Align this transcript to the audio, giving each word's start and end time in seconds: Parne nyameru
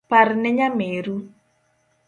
Parne 0.09 0.49
nyameru 0.57 1.15